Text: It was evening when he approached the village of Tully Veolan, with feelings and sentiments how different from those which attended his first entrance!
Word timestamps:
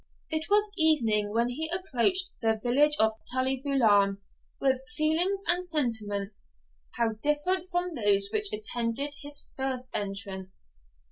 It 0.31 0.49
was 0.49 0.71
evening 0.77 1.29
when 1.31 1.49
he 1.49 1.69
approached 1.69 2.31
the 2.41 2.59
village 2.63 2.95
of 2.97 3.13
Tully 3.31 3.61
Veolan, 3.63 4.17
with 4.59 4.81
feelings 4.95 5.43
and 5.47 5.63
sentiments 5.63 6.57
how 6.97 7.09
different 7.21 7.67
from 7.67 7.93
those 7.93 8.29
which 8.33 8.51
attended 8.51 9.13
his 9.21 9.45
first 9.55 9.91
entrance! 9.93 10.73